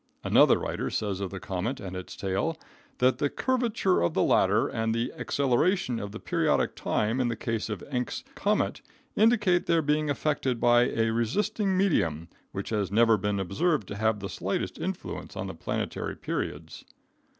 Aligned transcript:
Another 0.23 0.57
writer 0.57 0.89
says 0.89 1.19
of 1.19 1.29
the 1.29 1.39
comet 1.39 1.79
and 1.79 1.95
its 1.95 2.15
tail 2.15 2.57
that 2.97 3.19
"the 3.19 3.29
curvature 3.29 4.01
of 4.01 4.15
the 4.15 4.23
latter 4.23 4.67
and 4.67 4.95
the 4.95 5.13
acceleration 5.15 5.99
of 5.99 6.11
the 6.11 6.19
periodic 6.19 6.75
time 6.75 7.19
in 7.19 7.27
the 7.27 7.35
case 7.35 7.69
of 7.69 7.83
Encke's 7.83 8.23
comet 8.33 8.81
indicate 9.15 9.67
their 9.67 9.83
being 9.83 10.09
affected 10.09 10.59
by 10.59 10.89
a 10.89 11.11
resisting 11.11 11.77
medium 11.77 12.29
which 12.51 12.69
has 12.71 12.89
never 12.91 13.15
been 13.15 13.39
observed 13.39 13.87
to 13.89 13.95
have 13.95 14.21
the 14.21 14.27
slightest 14.27 14.79
influence 14.79 15.35
on 15.37 15.45
the 15.45 15.53
planetary 15.53 16.15
periods." 16.15 16.83